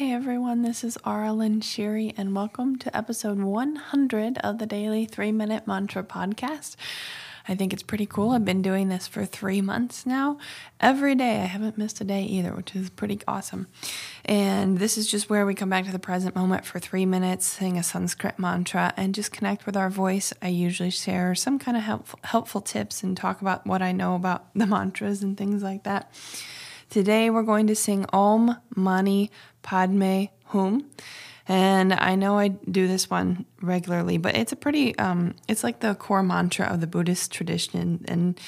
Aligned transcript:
Hey 0.00 0.14
everyone, 0.14 0.62
this 0.62 0.82
is 0.82 0.96
Aaralyn 1.04 1.60
Shiri, 1.60 2.14
and 2.16 2.34
welcome 2.34 2.78
to 2.78 2.96
episode 2.96 3.38
100 3.38 4.38
of 4.38 4.56
the 4.56 4.64
Daily 4.64 5.04
3 5.04 5.30
Minute 5.30 5.66
Mantra 5.66 6.02
Podcast. 6.02 6.76
I 7.46 7.54
think 7.54 7.74
it's 7.74 7.82
pretty 7.82 8.06
cool. 8.06 8.30
I've 8.30 8.46
been 8.46 8.62
doing 8.62 8.88
this 8.88 9.06
for 9.06 9.26
three 9.26 9.60
months 9.60 10.06
now. 10.06 10.38
Every 10.80 11.14
day, 11.14 11.42
I 11.42 11.44
haven't 11.44 11.76
missed 11.76 12.00
a 12.00 12.04
day 12.04 12.22
either, 12.22 12.54
which 12.54 12.74
is 12.74 12.88
pretty 12.88 13.20
awesome. 13.28 13.66
And 14.24 14.78
this 14.78 14.96
is 14.96 15.06
just 15.06 15.28
where 15.28 15.44
we 15.44 15.54
come 15.54 15.68
back 15.68 15.84
to 15.84 15.92
the 15.92 15.98
present 15.98 16.34
moment 16.34 16.64
for 16.64 16.78
three 16.78 17.04
minutes, 17.04 17.46
sing 17.46 17.76
a 17.76 17.82
Sanskrit 17.82 18.38
mantra, 18.38 18.94
and 18.96 19.14
just 19.14 19.32
connect 19.32 19.66
with 19.66 19.76
our 19.76 19.90
voice. 19.90 20.32
I 20.40 20.48
usually 20.48 20.88
share 20.88 21.34
some 21.34 21.58
kind 21.58 21.76
of 21.76 21.82
helpful, 21.82 22.20
helpful 22.24 22.62
tips 22.62 23.02
and 23.02 23.14
talk 23.14 23.42
about 23.42 23.66
what 23.66 23.82
I 23.82 23.92
know 23.92 24.14
about 24.14 24.46
the 24.54 24.66
mantras 24.66 25.22
and 25.22 25.36
things 25.36 25.62
like 25.62 25.82
that. 25.82 26.10
Today 26.90 27.30
we're 27.30 27.44
going 27.44 27.68
to 27.68 27.76
sing 27.76 28.04
Om 28.12 28.56
Mani 28.74 29.30
Padme 29.62 30.24
Hum. 30.46 30.90
And 31.46 31.92
I 31.92 32.16
know 32.16 32.36
I 32.36 32.48
do 32.48 32.88
this 32.88 33.08
one 33.08 33.46
regularly, 33.62 34.18
but 34.18 34.36
it's 34.36 34.50
a 34.50 34.56
pretty, 34.56 34.98
um, 34.98 35.36
it's 35.46 35.62
like 35.62 35.78
the 35.78 35.94
core 35.94 36.24
mantra 36.24 36.66
of 36.66 36.80
the 36.80 36.88
Buddhist 36.88 37.30
tradition. 37.30 38.04
And, 38.08 38.40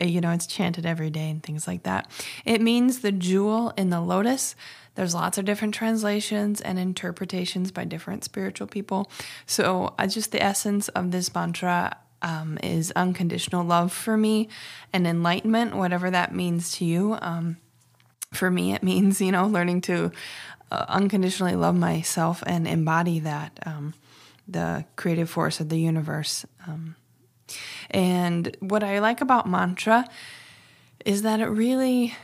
uh, 0.00 0.04
you 0.04 0.20
know, 0.20 0.30
it's 0.30 0.46
chanted 0.46 0.86
every 0.86 1.10
day 1.10 1.30
and 1.30 1.42
things 1.42 1.66
like 1.66 1.82
that. 1.82 2.08
It 2.44 2.60
means 2.60 3.00
the 3.00 3.10
jewel 3.10 3.72
in 3.76 3.90
the 3.90 4.00
lotus. 4.00 4.54
There's 4.94 5.14
lots 5.14 5.36
of 5.36 5.44
different 5.44 5.74
translations 5.74 6.60
and 6.60 6.78
interpretations 6.78 7.72
by 7.72 7.86
different 7.86 8.22
spiritual 8.22 8.68
people. 8.68 9.10
So, 9.46 9.94
uh, 9.98 10.06
just 10.06 10.30
the 10.30 10.40
essence 10.40 10.88
of 10.90 11.10
this 11.10 11.34
mantra 11.34 11.96
um, 12.22 12.56
is 12.62 12.92
unconditional 12.94 13.64
love 13.64 13.92
for 13.92 14.16
me 14.16 14.48
and 14.92 15.08
enlightenment, 15.08 15.74
whatever 15.74 16.08
that 16.12 16.32
means 16.32 16.70
to 16.76 16.84
you. 16.84 17.18
Um, 17.20 17.56
for 18.32 18.50
me, 18.50 18.72
it 18.72 18.82
means, 18.82 19.20
you 19.20 19.32
know, 19.32 19.46
learning 19.46 19.80
to 19.82 20.10
uh, 20.70 20.84
unconditionally 20.88 21.56
love 21.56 21.74
myself 21.74 22.42
and 22.46 22.66
embody 22.66 23.18
that, 23.20 23.58
um, 23.66 23.94
the 24.46 24.84
creative 24.96 25.28
force 25.28 25.60
of 25.60 25.68
the 25.68 25.78
universe. 25.78 26.46
Um, 26.66 26.96
and 27.90 28.56
what 28.60 28.84
I 28.84 29.00
like 29.00 29.20
about 29.20 29.48
mantra 29.48 30.06
is 31.04 31.22
that 31.22 31.40
it 31.40 31.46
really 31.46 32.14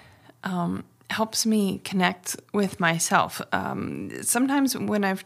um, 0.44 0.84
helps 1.11 1.44
me 1.44 1.81
connect 1.84 2.36
with 2.53 2.78
myself. 2.78 3.42
Um, 3.53 4.11
sometimes 4.22 4.77
when 4.78 5.05
I've 5.05 5.25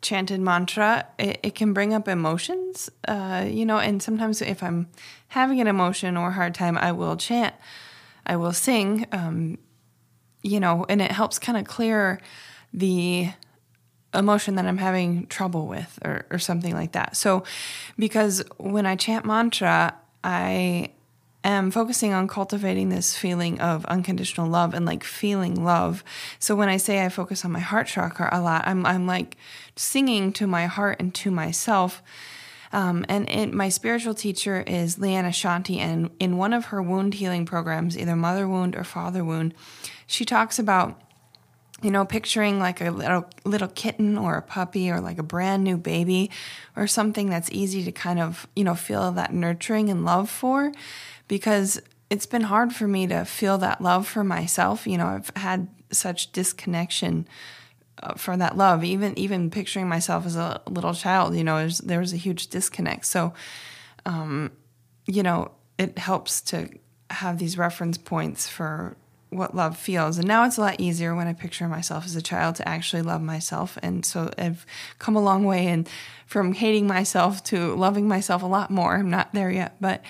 chanted 0.00 0.40
mantra, 0.40 1.06
it, 1.18 1.40
it 1.42 1.54
can 1.54 1.74
bring 1.74 1.92
up 1.92 2.08
emotions, 2.08 2.90
uh, 3.06 3.44
you 3.46 3.66
know, 3.66 3.78
and 3.78 4.02
sometimes 4.02 4.40
if 4.40 4.62
I'm 4.62 4.88
having 5.28 5.60
an 5.60 5.66
emotion 5.66 6.16
or 6.16 6.30
hard 6.30 6.54
time, 6.54 6.78
I 6.78 6.92
will 6.92 7.16
chant, 7.16 7.54
I 8.26 8.36
will 8.36 8.52
sing 8.52 9.06
um, 9.12 9.58
you 10.42 10.60
know, 10.60 10.84
and 10.88 11.00
it 11.00 11.12
helps 11.12 11.38
kind 11.38 11.58
of 11.58 11.64
clear 11.64 12.20
the 12.72 13.30
emotion 14.14 14.56
that 14.56 14.66
I'm 14.66 14.78
having 14.78 15.26
trouble 15.26 15.66
with 15.66 15.98
or, 16.04 16.26
or 16.30 16.38
something 16.38 16.74
like 16.74 16.92
that. 16.92 17.16
So, 17.16 17.44
because 17.98 18.42
when 18.58 18.86
I 18.86 18.96
chant 18.96 19.24
mantra, 19.24 19.94
I 20.22 20.92
am 21.44 21.70
focusing 21.70 22.12
on 22.12 22.28
cultivating 22.28 22.88
this 22.88 23.16
feeling 23.16 23.60
of 23.60 23.84
unconditional 23.86 24.48
love 24.48 24.74
and 24.74 24.86
like 24.86 25.02
feeling 25.02 25.64
love. 25.64 26.04
So 26.38 26.54
when 26.54 26.68
I 26.68 26.76
say 26.76 27.04
I 27.04 27.08
focus 27.08 27.44
on 27.44 27.52
my 27.52 27.60
heart 27.60 27.88
chakra 27.88 28.28
a 28.32 28.40
lot, 28.40 28.66
I'm 28.66 28.86
I'm 28.86 29.06
like 29.06 29.36
singing 29.76 30.32
to 30.34 30.46
my 30.46 30.66
heart 30.66 31.00
and 31.00 31.14
to 31.16 31.30
myself. 31.30 32.02
Um, 32.74 33.04
and 33.08 33.28
it, 33.28 33.52
my 33.52 33.68
spiritual 33.68 34.14
teacher 34.14 34.64
is 34.66 34.98
Leanna 34.98 35.28
Shanti, 35.28 35.76
and 35.76 36.10
in 36.18 36.38
one 36.38 36.54
of 36.54 36.66
her 36.66 36.80
wound 36.80 37.14
healing 37.14 37.44
programs, 37.44 37.98
either 37.98 38.16
mother 38.16 38.48
wound 38.48 38.74
or 38.74 38.82
father 38.82 39.22
wound, 39.22 39.52
she 40.12 40.24
talks 40.24 40.58
about 40.58 41.00
you 41.82 41.90
know, 41.90 42.04
picturing 42.04 42.60
like 42.60 42.80
a 42.80 42.90
little 42.90 43.28
little 43.44 43.68
kitten 43.68 44.16
or 44.16 44.36
a 44.36 44.42
puppy 44.42 44.88
or 44.88 45.00
like 45.00 45.18
a 45.18 45.22
brand 45.22 45.64
new 45.64 45.76
baby 45.76 46.30
or 46.76 46.86
something 46.86 47.28
that's 47.28 47.50
easy 47.50 47.82
to 47.84 47.90
kind 47.90 48.20
of, 48.20 48.46
you 48.54 48.62
know, 48.62 48.76
feel 48.76 49.10
that 49.12 49.34
nurturing 49.34 49.90
and 49.90 50.04
love 50.04 50.30
for 50.30 50.72
because 51.26 51.82
it's 52.08 52.26
been 52.26 52.42
hard 52.42 52.72
for 52.72 52.86
me 52.86 53.08
to 53.08 53.24
feel 53.24 53.58
that 53.58 53.80
love 53.80 54.06
for 54.06 54.22
myself. 54.22 54.86
You 54.86 54.96
know, 54.96 55.06
I've 55.06 55.32
had 55.34 55.66
such 55.90 56.30
disconnection 56.30 57.26
uh, 58.00 58.14
for 58.14 58.36
that 58.36 58.56
love. 58.56 58.84
Even 58.84 59.18
even 59.18 59.50
picturing 59.50 59.88
myself 59.88 60.24
as 60.24 60.36
a 60.36 60.62
little 60.68 60.94
child, 60.94 61.34
you 61.34 61.42
know, 61.42 61.68
there 61.68 61.98
was 61.98 62.12
a 62.12 62.16
huge 62.16 62.46
disconnect. 62.46 63.06
So, 63.06 63.34
um, 64.06 64.52
you 65.06 65.24
know, 65.24 65.50
it 65.78 65.98
helps 65.98 66.40
to 66.42 66.68
have 67.10 67.38
these 67.38 67.58
reference 67.58 67.98
points 67.98 68.48
for 68.48 68.96
what 69.32 69.54
love 69.54 69.76
feels. 69.76 70.18
And 70.18 70.28
now 70.28 70.44
it's 70.44 70.58
a 70.58 70.60
lot 70.60 70.80
easier 70.80 71.14
when 71.14 71.26
I 71.26 71.32
picture 71.32 71.68
myself 71.68 72.04
as 72.04 72.16
a 72.16 72.22
child 72.22 72.56
to 72.56 72.68
actually 72.68 73.02
love 73.02 73.22
myself. 73.22 73.78
And 73.82 74.04
so 74.04 74.30
I've 74.38 74.66
come 74.98 75.16
a 75.16 75.22
long 75.22 75.44
way 75.44 75.66
and 75.66 75.88
from 76.26 76.52
hating 76.52 76.86
myself 76.86 77.42
to 77.44 77.74
loving 77.74 78.08
myself 78.08 78.42
a 78.42 78.46
lot 78.46 78.70
more. 78.70 78.96
I'm 78.96 79.10
not 79.10 79.32
there 79.32 79.50
yet, 79.50 79.76
but 79.80 80.02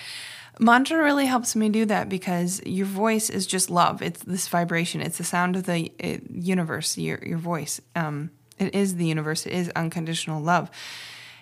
mantra 0.59 1.01
really 1.01 1.25
helps 1.25 1.55
me 1.55 1.69
do 1.69 1.85
that 1.85 2.09
because 2.09 2.61
your 2.65 2.85
voice 2.85 3.29
is 3.29 3.47
just 3.47 3.69
love. 3.69 4.01
It's 4.01 4.23
this 4.23 4.47
vibration. 4.47 5.01
It's 5.01 5.17
the 5.17 5.23
sound 5.23 5.55
of 5.55 5.63
the 5.63 5.91
uh, 6.03 6.17
universe. 6.31 6.97
Your 6.97 7.19
your 7.23 7.37
voice. 7.37 7.81
Um, 7.95 8.31
it 8.59 8.75
is 8.75 8.95
the 8.95 9.05
universe. 9.05 9.45
It 9.45 9.53
is 9.53 9.69
unconditional 9.69 10.41
love. 10.41 10.69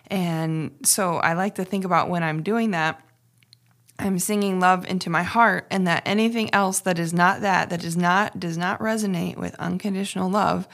And 0.08 0.72
so 0.84 1.18
I 1.18 1.34
like 1.34 1.56
to 1.56 1.66
think 1.66 1.86
about 1.86 2.09
when 2.09 2.24
I'm 2.24 2.44
doing 2.44 2.72
that 2.72 3.02
I'm 4.01 4.19
singing 4.19 4.59
love 4.59 4.85
into 4.85 5.09
my 5.09 5.23
heart 5.23 5.67
and 5.69 5.85
that 5.88 6.03
anything 6.06 6.53
else 6.53 6.79
that 6.81 6.97
is 6.97 7.13
not 7.13 7.41
that 7.41 7.69
that 7.69 7.81
does 7.81 7.95
not 7.95 8.39
does 8.39 8.57
not 8.57 8.79
resonate 8.79 9.38
with 9.38 9.56
unconditional 9.56 10.29
love 10.29 10.67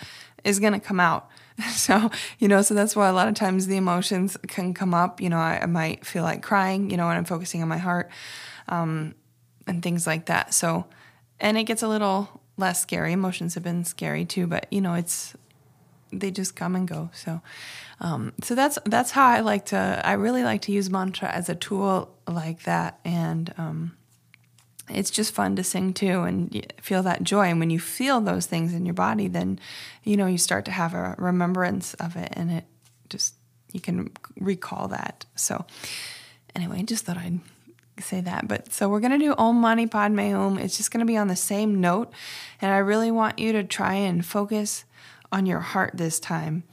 is 0.43 0.59
going 0.59 0.73
to 0.73 0.79
come 0.79 0.99
out. 0.99 1.29
So, 1.71 2.11
you 2.37 2.47
know, 2.47 2.61
so 2.61 2.75
that's 2.75 2.95
why 2.95 3.07
a 3.07 3.13
lot 3.13 3.27
of 3.27 3.33
times 3.33 3.65
the 3.65 3.77
emotions 3.77 4.37
can 4.47 4.75
come 4.75 4.93
up. 4.93 5.19
You 5.19 5.29
know, 5.29 5.39
I, 5.39 5.61
I 5.63 5.65
might 5.65 6.05
feel 6.05 6.21
like 6.21 6.43
crying, 6.43 6.91
you 6.91 6.97
know, 6.97 7.07
when 7.07 7.17
I'm 7.17 7.25
focusing 7.25 7.63
on 7.63 7.67
my 7.67 7.79
heart 7.79 8.11
um, 8.67 9.15
and 9.65 9.81
things 9.81 10.05
like 10.05 10.27
that. 10.27 10.53
So, 10.53 10.85
and 11.39 11.57
it 11.57 11.63
gets 11.63 11.81
a 11.81 11.87
little 11.87 12.41
less 12.57 12.79
scary. 12.79 13.11
Emotions 13.11 13.55
have 13.55 13.63
been 13.63 13.85
scary 13.85 14.23
too, 14.23 14.45
but, 14.45 14.67
you 14.71 14.81
know, 14.81 14.93
it's 14.93 15.33
they 16.11 16.31
just 16.31 16.55
come 16.55 16.75
and 16.75 16.87
go. 16.87 17.09
So, 17.13 17.41
um, 17.99 18.33
so 18.43 18.55
that's 18.55 18.77
that's 18.85 19.11
how 19.11 19.25
I 19.27 19.41
like 19.41 19.67
to. 19.67 20.01
I 20.03 20.13
really 20.13 20.43
like 20.43 20.61
to 20.63 20.71
use 20.71 20.89
mantra 20.89 21.29
as 21.29 21.49
a 21.49 21.55
tool 21.55 22.15
like 22.27 22.63
that, 22.63 22.99
and 23.03 23.53
um, 23.57 23.97
it's 24.89 25.09
just 25.09 25.33
fun 25.33 25.55
to 25.55 25.63
sing 25.63 25.93
too, 25.93 26.23
and 26.23 26.65
feel 26.81 27.03
that 27.03 27.23
joy. 27.23 27.47
And 27.47 27.59
when 27.59 27.69
you 27.69 27.79
feel 27.79 28.21
those 28.21 28.45
things 28.45 28.73
in 28.73 28.85
your 28.85 28.93
body, 28.93 29.27
then 29.27 29.59
you 30.03 30.17
know 30.17 30.27
you 30.27 30.37
start 30.37 30.65
to 30.65 30.71
have 30.71 30.93
a 30.93 31.15
remembrance 31.17 31.93
of 31.95 32.15
it, 32.15 32.29
and 32.33 32.51
it 32.51 32.65
just 33.09 33.35
you 33.71 33.79
can 33.79 34.11
recall 34.39 34.87
that. 34.89 35.25
So, 35.35 35.65
anyway, 36.55 36.83
just 36.83 37.05
thought 37.05 37.17
I'd 37.17 37.39
say 37.99 38.21
that. 38.21 38.47
But 38.47 38.71
so 38.71 38.89
we're 38.89 38.99
going 38.99 39.11
to 39.11 39.17
do 39.17 39.33
Om 39.37 39.59
Mani 39.59 39.87
Padme 39.87 40.31
Hum. 40.31 40.57
It's 40.57 40.77
just 40.77 40.91
going 40.91 40.99
to 40.99 41.05
be 41.05 41.17
on 41.17 41.27
the 41.27 41.35
same 41.35 41.81
note. 41.81 42.11
And 42.61 42.71
I 42.71 42.77
really 42.77 43.11
want 43.11 43.39
you 43.39 43.51
to 43.53 43.63
try 43.63 43.95
and 43.95 44.25
focus 44.25 44.85
on 45.31 45.45
your 45.45 45.59
heart 45.59 45.91
this 45.95 46.19
time 46.19 46.63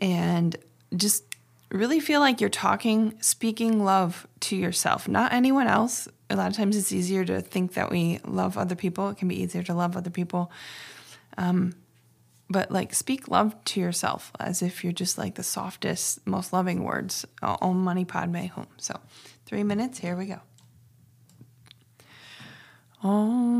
and 0.00 0.56
just 0.96 1.24
really 1.70 2.00
feel 2.00 2.20
like 2.20 2.40
you're 2.40 2.50
talking, 2.50 3.14
speaking 3.20 3.84
love 3.84 4.26
to 4.40 4.56
yourself, 4.56 5.08
not 5.08 5.32
anyone 5.32 5.66
else. 5.66 6.08
A 6.28 6.36
lot 6.36 6.50
of 6.50 6.56
times 6.56 6.76
it's 6.76 6.92
easier 6.92 7.24
to 7.24 7.40
think 7.40 7.74
that 7.74 7.90
we 7.90 8.20
love 8.24 8.58
other 8.58 8.74
people. 8.74 9.08
It 9.08 9.18
can 9.18 9.28
be 9.28 9.40
easier 9.40 9.62
to 9.64 9.74
love 9.74 9.96
other 9.96 10.10
people. 10.10 10.50
Um, 11.38 11.74
but 12.48 12.72
like 12.72 12.92
speak 12.92 13.28
love 13.28 13.54
to 13.64 13.80
yourself 13.80 14.32
as 14.40 14.60
if 14.60 14.82
you're 14.82 14.92
just 14.92 15.16
like 15.16 15.36
the 15.36 15.42
softest, 15.44 16.26
most 16.26 16.52
loving 16.52 16.82
words. 16.82 17.24
Om 17.42 17.84
Mani 17.84 18.04
Padme 18.04 18.46
Hum. 18.46 18.66
So 18.76 18.98
three 19.46 19.62
minutes, 19.62 20.00
here 20.00 20.16
we 20.16 20.26
go. 20.26 20.40
Om 23.02 23.59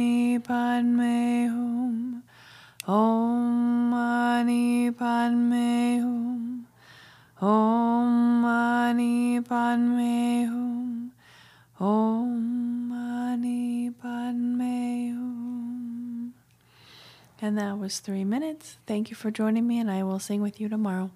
Mani 0.00 0.38
Padme 0.38 1.48
Hum. 1.50 2.22
Om 2.88 3.90
Mani 3.90 4.90
Padme 4.92 6.00
Hum. 6.00 6.66
Om 7.42 8.40
Mani 8.40 9.40
Padme 9.42 10.46
Hum. 10.46 11.12
Om 11.78 12.88
Mani 12.88 13.90
Padme 13.90 15.12
Hum. 15.12 16.32
And 17.42 17.58
that 17.58 17.78
was 17.78 18.00
three 18.00 18.24
minutes. 18.24 18.78
Thank 18.86 19.10
you 19.10 19.16
for 19.16 19.30
joining 19.30 19.66
me, 19.66 19.78
and 19.80 19.90
I 19.90 20.02
will 20.02 20.18
sing 20.18 20.40
with 20.40 20.58
you 20.58 20.70
tomorrow. 20.70 21.10